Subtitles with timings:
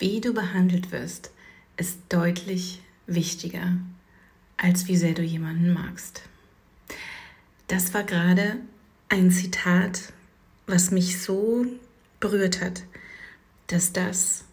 [0.00, 1.30] wie du behandelt wirst,
[1.76, 3.76] ist deutlich wichtiger,
[4.56, 6.22] als wie sehr du jemanden magst.
[7.68, 8.56] Das war gerade
[9.08, 10.12] ein Zitat,
[10.66, 11.66] was mich so
[12.18, 12.82] berührt hat,
[13.66, 14.44] dass das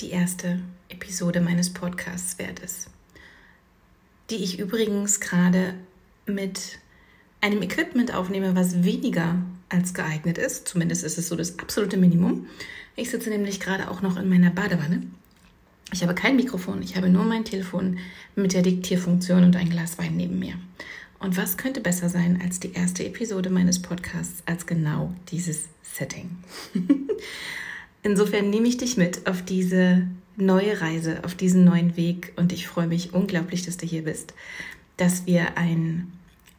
[0.00, 2.88] die erste Episode meines Podcasts wert ist,
[4.30, 5.74] die ich übrigens gerade
[6.26, 6.78] mit
[7.40, 10.68] einem Equipment aufnehme, was weniger als geeignet ist.
[10.68, 12.46] Zumindest ist es so das absolute Minimum.
[12.94, 15.02] Ich sitze nämlich gerade auch noch in meiner Badewanne.
[15.92, 17.98] Ich habe kein Mikrofon, ich habe nur mein Telefon
[18.34, 20.54] mit der Diktierfunktion und ein Glas Wein neben mir.
[21.18, 26.30] Und was könnte besser sein als die erste Episode meines Podcasts als genau dieses Setting?
[28.02, 32.66] Insofern nehme ich dich mit auf diese neue Reise, auf diesen neuen Weg und ich
[32.68, 34.34] freue mich unglaublich, dass du hier bist,
[34.96, 36.12] dass wir ein,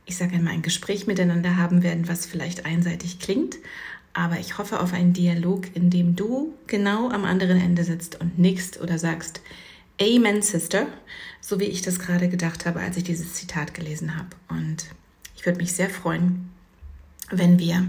[0.08, 3.58] ich sage einmal, ein Gespräch miteinander haben werden, was vielleicht einseitig klingt,
[4.14, 8.40] aber ich hoffe auf einen Dialog, in dem du genau am anderen Ende sitzt und
[8.40, 9.42] nickst oder sagst,
[10.02, 10.88] Amen, Sister,
[11.42, 14.30] so wie ich das gerade gedacht habe, als ich dieses Zitat gelesen habe.
[14.48, 14.86] Und
[15.36, 16.50] ich würde mich sehr freuen,
[17.30, 17.86] wenn wir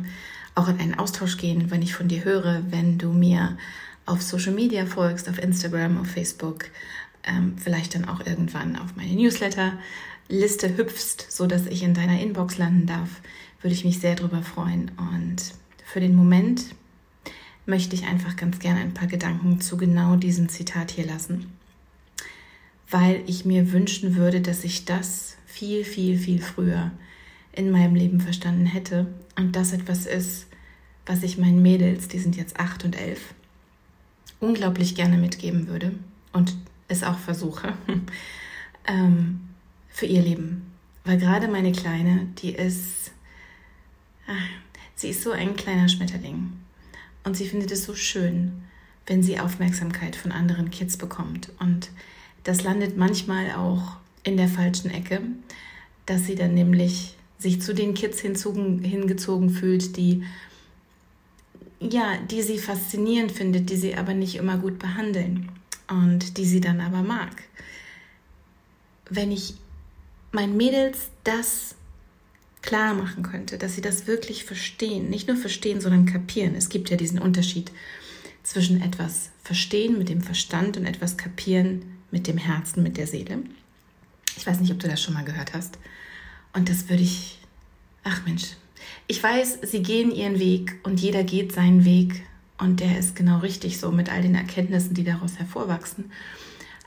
[0.54, 3.56] auch in einen Austausch gehen, wenn ich von dir höre, wenn du mir
[4.06, 6.64] auf Social Media folgst, auf Instagram, auf Facebook,
[7.24, 9.12] ähm, vielleicht dann auch irgendwann auf meine
[10.28, 13.20] Newsletter-Liste hüpfst, sodass ich in deiner Inbox landen darf,
[13.60, 14.90] würde ich mich sehr darüber freuen.
[14.96, 16.66] Und für den Moment
[17.66, 21.52] möchte ich einfach ganz gerne ein paar Gedanken zu genau diesem Zitat hier lassen,
[22.90, 26.92] weil ich mir wünschen würde, dass ich das viel, viel, viel früher
[27.52, 29.06] in meinem Leben verstanden hätte
[29.36, 30.46] und das etwas ist,
[31.04, 33.34] was ich meinen Mädels, die sind jetzt acht und elf,
[34.40, 35.92] unglaublich gerne mitgeben würde
[36.32, 36.54] und
[36.86, 37.74] es auch versuche
[38.86, 39.47] ähm,
[39.98, 40.72] für ihr Leben.
[41.04, 43.12] Weil gerade meine Kleine, die ist,
[44.26, 44.48] ach,
[44.98, 46.54] Sie ist so ein kleiner Schmetterling
[47.22, 48.64] und sie findet es so schön,
[49.06, 51.50] wenn sie Aufmerksamkeit von anderen Kids bekommt.
[51.60, 51.90] Und
[52.42, 55.20] das landet manchmal auch in der falschen Ecke,
[56.04, 60.24] dass sie dann nämlich sich zu den Kids hinzogen, hingezogen fühlt, die
[61.78, 65.48] ja, die sie faszinierend findet, die sie aber nicht immer gut behandeln
[65.86, 67.44] und die sie dann aber mag.
[69.08, 69.54] Wenn ich
[70.32, 71.74] meinen Mädels das
[72.62, 75.08] klar machen könnte, dass sie das wirklich verstehen.
[75.10, 76.54] Nicht nur verstehen, sondern kapieren.
[76.54, 77.72] Es gibt ja diesen Unterschied
[78.42, 83.38] zwischen etwas verstehen mit dem Verstand und etwas kapieren mit dem Herzen, mit der Seele.
[84.36, 85.78] Ich weiß nicht, ob du das schon mal gehört hast.
[86.54, 87.38] Und das würde ich,
[88.04, 88.44] ach Mensch,
[89.06, 92.22] ich weiß, sie gehen ihren Weg und jeder geht seinen Weg
[92.58, 96.10] und der ist genau richtig so mit all den Erkenntnissen, die daraus hervorwachsen.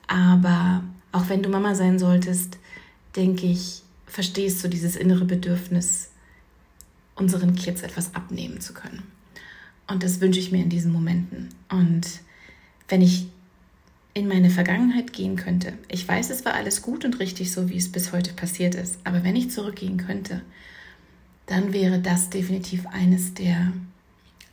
[0.08, 2.58] Aber auch wenn du Mama sein solltest,
[3.16, 6.10] denke ich, verstehst du dieses innere Bedürfnis,
[7.16, 9.04] unseren Kids etwas abnehmen zu können.
[9.88, 11.50] Und das wünsche ich mir in diesen Momenten.
[11.70, 12.08] Und
[12.88, 13.28] wenn ich
[14.14, 17.78] in meine Vergangenheit gehen könnte, ich weiß, es war alles gut und richtig, so wie
[17.78, 20.42] es bis heute passiert ist, aber wenn ich zurückgehen könnte,
[21.46, 23.74] dann wäre das definitiv eines der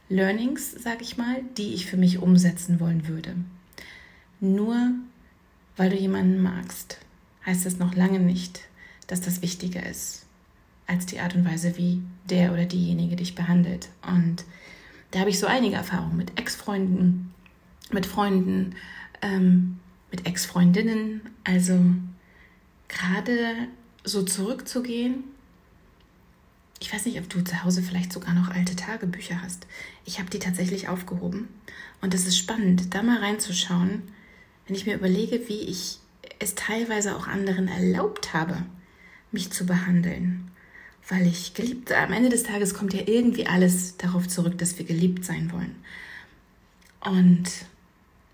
[0.09, 3.35] Learnings, sage ich mal, die ich für mich umsetzen wollen würde.
[4.41, 4.93] Nur
[5.77, 6.99] weil du jemanden magst,
[7.47, 8.61] heißt das noch lange nicht,
[9.07, 10.27] dass das wichtiger ist
[10.89, 13.91] als die Art und Weise, wie der oder diejenige dich behandelt.
[14.03, 14.45] Und
[15.11, 17.33] da habe ich so einige Erfahrungen mit Ex-Freunden,
[17.93, 18.75] mit Freunden,
[19.23, 19.79] ähm,
[20.11, 21.21] mit Ex-Freundinnen.
[21.45, 21.79] Also
[22.89, 23.69] gerade
[24.03, 25.25] so zurückzugehen.
[26.81, 29.67] Ich weiß nicht, ob du zu Hause vielleicht sogar noch alte Tagebücher hast.
[30.07, 31.49] Ich habe die tatsächlich aufgehoben.
[32.01, 34.03] Und es ist spannend, da mal reinzuschauen,
[34.67, 35.99] wenn ich mir überlege, wie ich
[36.39, 38.65] es teilweise auch anderen erlaubt habe,
[39.33, 40.51] mich zu behandeln,
[41.09, 44.87] weil ich geliebt, am Ende des Tages kommt ja irgendwie alles darauf zurück, dass wir
[44.87, 45.77] geliebt sein wollen.
[47.01, 47.49] Und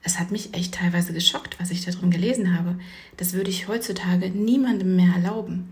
[0.03, 2.79] es hat mich echt teilweise geschockt, was ich darin gelesen habe.
[3.17, 5.71] Das würde ich heutzutage niemandem mehr erlauben.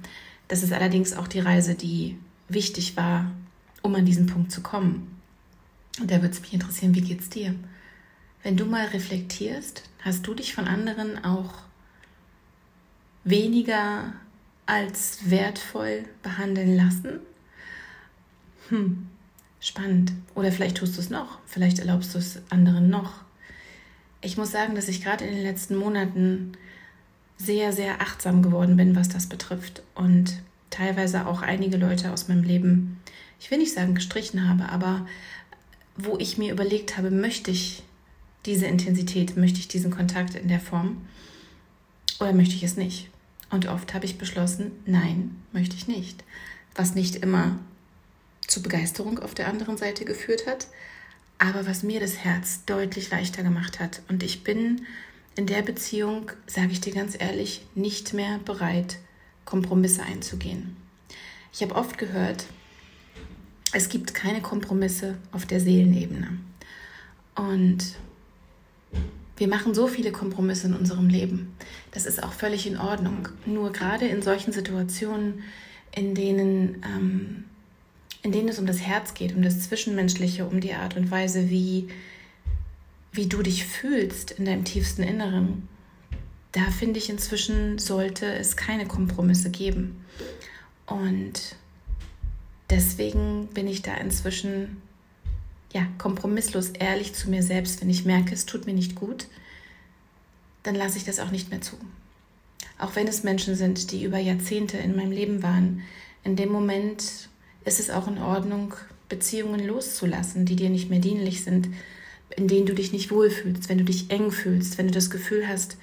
[0.48, 2.16] Das ist allerdings auch die Reise, die
[2.48, 3.30] wichtig war,
[3.82, 5.20] um an diesen Punkt zu kommen.
[6.00, 7.54] Und da würde es mich interessieren, wie geht's dir?
[8.42, 11.52] Wenn du mal reflektierst, hast du dich von anderen auch
[13.24, 14.12] weniger
[14.66, 17.20] als wertvoll behandeln lassen?
[18.68, 19.06] Hm,
[19.60, 20.12] spannend.
[20.34, 23.20] Oder vielleicht tust du es noch, vielleicht erlaubst du es anderen noch.
[24.20, 26.52] Ich muss sagen, dass ich gerade in den letzten Monaten
[27.36, 29.82] sehr, sehr achtsam geworden bin, was das betrifft.
[29.94, 30.34] Und
[30.70, 33.00] teilweise auch einige Leute aus meinem Leben,
[33.40, 35.06] ich will nicht sagen gestrichen habe, aber
[35.96, 37.82] wo ich mir überlegt habe, möchte ich
[38.46, 40.98] diese Intensität, möchte ich diesen Kontakt in der Form
[42.20, 43.10] oder möchte ich es nicht?
[43.50, 46.24] Und oft habe ich beschlossen, nein, möchte ich nicht.
[46.74, 47.58] Was nicht immer
[48.46, 50.68] zu Begeisterung auf der anderen Seite geführt hat,
[51.38, 54.02] aber was mir das Herz deutlich leichter gemacht hat.
[54.08, 54.86] Und ich bin
[55.36, 58.98] in der Beziehung, sage ich dir ganz ehrlich, nicht mehr bereit,
[59.44, 60.76] Kompromisse einzugehen.
[61.52, 62.46] Ich habe oft gehört,
[63.72, 66.38] es gibt keine Kompromisse auf der Seelenebene.
[67.34, 67.96] Und
[69.36, 71.54] wir machen so viele Kompromisse in unserem Leben.
[71.90, 73.28] Das ist auch völlig in Ordnung.
[73.46, 75.42] Nur gerade in solchen Situationen,
[75.94, 77.44] in denen, ähm,
[78.22, 81.50] in denen es um das Herz geht, um das Zwischenmenschliche, um die Art und Weise,
[81.50, 81.88] wie,
[83.12, 85.68] wie du dich fühlst in deinem tiefsten Inneren,
[86.52, 90.04] da finde ich inzwischen sollte es keine Kompromisse geben.
[90.86, 91.56] Und
[92.68, 94.82] deswegen bin ich da inzwischen
[95.72, 99.26] ja, kompromisslos ehrlich zu mir selbst, wenn ich merke, es tut mir nicht gut,
[100.62, 101.76] dann lasse ich das auch nicht mehr zu.
[102.78, 105.82] Auch wenn es Menschen sind, die über Jahrzehnte in meinem Leben waren,
[106.24, 107.28] in dem Moment
[107.64, 108.74] ist es auch in Ordnung,
[109.08, 111.68] Beziehungen loszulassen, die dir nicht mehr dienlich sind,
[112.36, 115.46] in denen du dich nicht wohlfühlst, wenn du dich eng fühlst, wenn du das Gefühl
[115.46, 115.76] hast,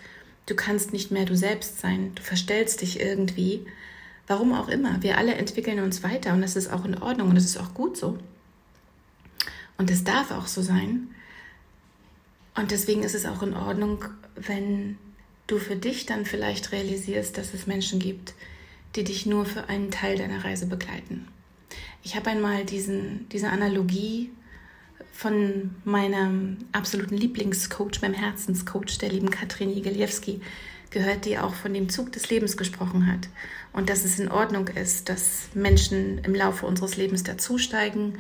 [0.45, 3.65] du kannst nicht mehr du selbst sein, du verstellst dich irgendwie.
[4.27, 7.35] Warum auch immer, wir alle entwickeln uns weiter und das ist auch in Ordnung und
[7.35, 8.17] das ist auch gut so.
[9.79, 11.07] Und es darf auch so sein.
[12.53, 14.03] Und deswegen ist es auch in Ordnung,
[14.35, 14.97] wenn
[15.47, 18.33] du für dich dann vielleicht realisierst, dass es Menschen gibt,
[18.95, 21.29] die dich nur für einen Teil deiner Reise begleiten.
[22.03, 24.31] Ich habe einmal diesen, diese Analogie
[25.13, 30.41] von meinem absoluten Lieblingscoach, meinem Herzenscoach, der lieben Katrin Igeliewski,
[30.91, 33.29] gehört, die auch von dem Zug des Lebens gesprochen hat.
[33.71, 38.17] Und dass es in Ordnung ist, dass Menschen im Laufe unseres Lebens dazusteigen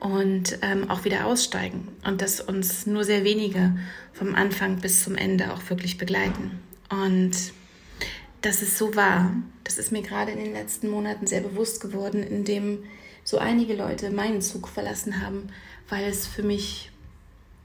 [0.00, 3.76] und ähm, auch wieder aussteigen und dass uns nur sehr wenige
[4.12, 6.60] vom Anfang bis zum Ende auch wirklich begleiten.
[6.88, 7.32] Und
[8.42, 9.34] das ist so wahr,
[9.64, 12.84] das ist mir gerade in den letzten Monaten sehr bewusst geworden, indem
[13.24, 15.48] so einige Leute meinen Zug verlassen haben,
[15.88, 16.90] weil es für mich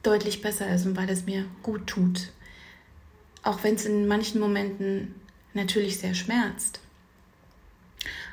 [0.02, 2.32] deutlich besser ist und weil es mir gut tut.
[3.44, 5.16] Auch wenn es in manchen Momenten
[5.54, 6.80] natürlich sehr schmerzt.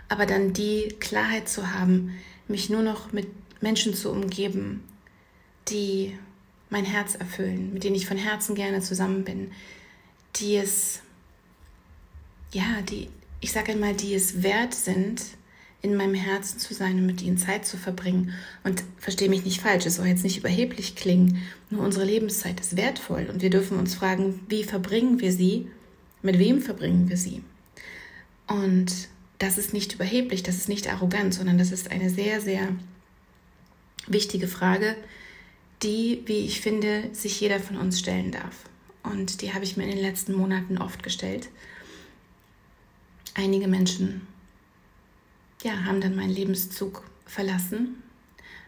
[0.08, 2.18] Aber dann die Klarheit zu haben,
[2.48, 3.28] mich nur noch mit
[3.60, 4.84] Menschen zu umgeben,
[5.68, 6.16] die
[6.70, 9.52] mein Herz erfüllen, mit denen ich von Herzen gerne zusammen bin,
[10.36, 11.00] die es,
[12.52, 13.08] ja, die,
[13.40, 15.22] ich sage einmal, die es wert sind,
[15.82, 18.34] in meinem Herzen zu sein und mit ihnen Zeit zu verbringen.
[18.64, 22.76] Und verstehe mich nicht falsch, es soll jetzt nicht überheblich klingen, nur unsere Lebenszeit ist
[22.76, 25.68] wertvoll und wir dürfen uns fragen, wie verbringen wir sie,
[26.22, 27.42] mit wem verbringen wir sie.
[28.46, 29.08] Und
[29.38, 32.68] das ist nicht überheblich, das ist nicht arrogant, sondern das ist eine sehr, sehr
[34.10, 34.96] wichtige Frage,
[35.82, 38.64] die, wie ich finde, sich jeder von uns stellen darf.
[39.02, 41.48] Und die habe ich mir in den letzten Monaten oft gestellt.
[43.34, 44.26] Einige Menschen
[45.62, 48.02] ja, haben dann meinen Lebenszug verlassen.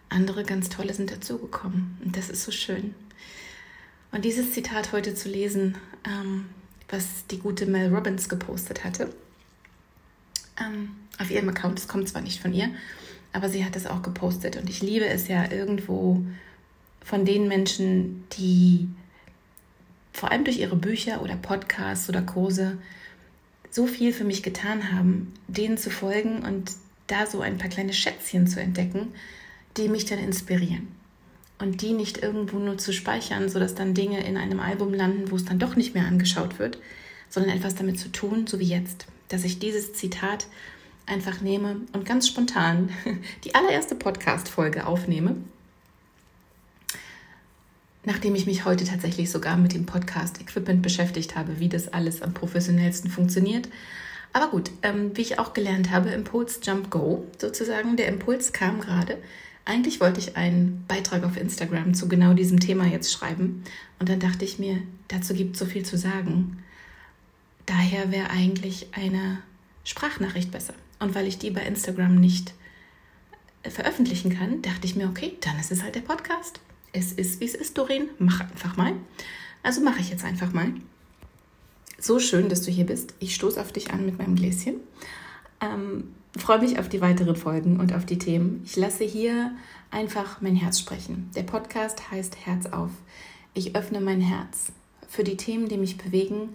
[0.08, 1.98] Andere ganz tolle sind dazugekommen.
[2.04, 2.94] Und das ist so schön.
[4.10, 6.46] Und dieses Zitat heute zu lesen, ähm,
[6.88, 9.12] was die gute Mel Robbins gepostet hatte,
[10.60, 12.70] ähm, auf ihrem Account, das kommt zwar nicht von ihr,
[13.32, 16.22] aber sie hat es auch gepostet und ich liebe es ja irgendwo
[17.04, 18.88] von den Menschen, die
[20.12, 22.78] vor allem durch ihre Bücher oder Podcasts oder Kurse
[23.70, 26.72] so viel für mich getan haben, denen zu folgen und
[27.06, 29.08] da so ein paar kleine Schätzchen zu entdecken,
[29.76, 30.88] die mich dann inspirieren.
[31.58, 35.36] Und die nicht irgendwo nur zu speichern, sodass dann Dinge in einem Album landen, wo
[35.36, 36.78] es dann doch nicht mehr angeschaut wird,
[37.30, 40.46] sondern etwas damit zu tun, so wie jetzt, dass ich dieses Zitat
[41.06, 42.90] einfach nehme und ganz spontan
[43.44, 45.36] die allererste Podcast-Folge aufnehme.
[48.04, 52.34] Nachdem ich mich heute tatsächlich sogar mit dem Podcast-Equipment beschäftigt habe, wie das alles am
[52.34, 53.68] professionellsten funktioniert.
[54.32, 57.96] Aber gut, ähm, wie ich auch gelernt habe, Impuls Jump Go sozusagen.
[57.96, 59.18] Der Impuls kam gerade.
[59.64, 63.62] Eigentlich wollte ich einen Beitrag auf Instagram zu genau diesem Thema jetzt schreiben.
[64.00, 64.78] Und dann dachte ich mir,
[65.08, 66.64] dazu gibt es so viel zu sagen.
[67.66, 69.38] Daher wäre eigentlich eine
[69.84, 70.74] Sprachnachricht besser.
[71.02, 72.54] Und weil ich die bei Instagram nicht
[73.64, 76.60] äh, veröffentlichen kann, dachte ich mir, okay, dann ist es halt der Podcast.
[76.92, 78.08] Es ist, wie es ist, Doreen.
[78.20, 78.92] Mach einfach mal.
[79.64, 80.72] Also mache ich jetzt einfach mal.
[81.98, 83.14] So schön, dass du hier bist.
[83.18, 84.76] Ich stoße auf dich an mit meinem Gläschen.
[85.60, 88.62] Ähm, freue mich auf die weiteren Folgen und auf die Themen.
[88.64, 89.50] Ich lasse hier
[89.90, 91.30] einfach mein Herz sprechen.
[91.34, 92.90] Der Podcast heißt Herz auf.
[93.54, 94.70] Ich öffne mein Herz
[95.08, 96.50] für die Themen, die mich bewegen,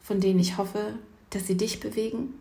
[0.00, 0.94] von denen ich hoffe,
[1.28, 2.32] dass sie dich bewegen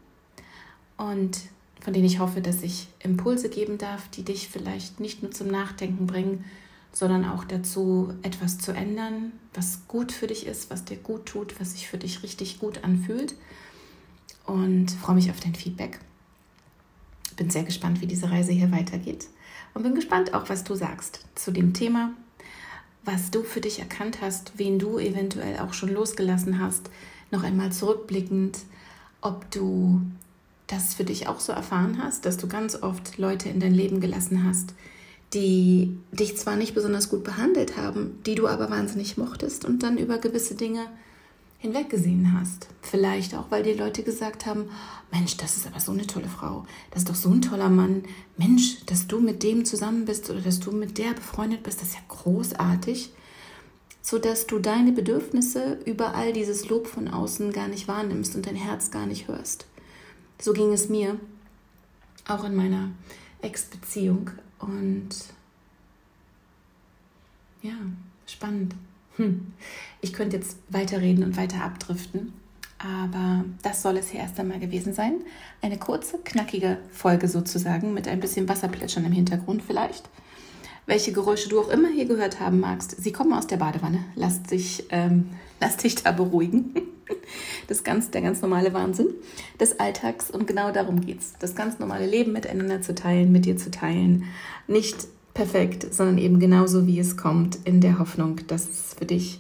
[0.98, 1.40] und
[1.82, 5.48] von denen ich hoffe, dass ich Impulse geben darf, die dich vielleicht nicht nur zum
[5.48, 6.46] Nachdenken bringen,
[6.94, 11.60] sondern auch dazu, etwas zu ändern, was gut für dich ist, was dir gut tut,
[11.60, 13.36] was sich für dich richtig gut anfühlt.
[14.46, 16.00] Und freue mich auf dein Feedback.
[17.36, 19.28] Bin sehr gespannt, wie diese Reise hier weitergeht.
[19.74, 22.12] Und bin gespannt auch, was du sagst zu dem Thema.
[23.06, 26.90] was du für dich erkannt hast, wen du eventuell auch schon losgelassen hast,
[27.32, 28.60] noch einmal zurückblickend,
[29.22, 30.02] ob du
[30.74, 34.00] das für dich auch so erfahren hast, dass du ganz oft Leute in dein Leben
[34.00, 34.74] gelassen hast,
[35.34, 39.98] die dich zwar nicht besonders gut behandelt haben, die du aber wahnsinnig mochtest und dann
[39.98, 40.86] über gewisse Dinge
[41.60, 42.68] hinweggesehen hast.
[42.82, 44.66] Vielleicht auch, weil die Leute gesagt haben,
[45.12, 48.04] Mensch, das ist aber so eine tolle Frau, das ist doch so ein toller Mann.
[48.38, 51.90] Mensch, dass du mit dem zusammen bist oder dass du mit der befreundet bist, das
[51.90, 53.12] ist ja großartig.
[54.02, 58.58] Sodass du deine Bedürfnisse über all dieses Lob von außen gar nicht wahrnimmst und dein
[58.58, 59.66] Herz gar nicht hörst.
[60.44, 61.18] So ging es mir,
[62.28, 62.90] auch in meiner
[63.42, 64.30] Ex-Beziehung.
[64.60, 65.08] Und
[67.62, 67.72] ja,
[68.28, 68.76] spannend.
[69.16, 69.54] Hm.
[70.02, 72.34] Ich könnte jetzt weiterreden und weiter abdriften,
[72.78, 75.22] aber das soll es hier erst einmal gewesen sein.
[75.62, 80.10] Eine kurze, knackige Folge sozusagen mit ein bisschen Wasserplätschern im Hintergrund vielleicht.
[80.88, 84.04] Welche Geräusche du auch immer hier gehört haben magst, sie kommen aus der Badewanne.
[84.16, 85.30] Lass dich, ähm,
[85.62, 86.76] lass dich da beruhigen.
[87.68, 89.08] Das ganz, der ganz normale Wahnsinn
[89.60, 91.34] des Alltags und genau darum geht es.
[91.40, 94.26] Das ganz normale Leben miteinander zu teilen, mit dir zu teilen.
[94.68, 99.40] Nicht perfekt, sondern eben genauso, wie es kommt, in der Hoffnung, dass es für dich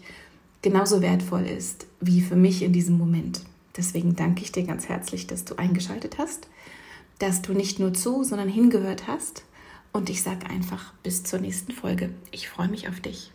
[0.61, 3.41] genauso wertvoll ist wie für mich in diesem Moment.
[3.77, 6.47] Deswegen danke ich dir ganz herzlich, dass du eingeschaltet hast,
[7.19, 9.43] dass du nicht nur zu, sondern hingehört hast.
[9.91, 12.09] Und ich sage einfach bis zur nächsten Folge.
[12.31, 13.31] Ich freue mich auf dich.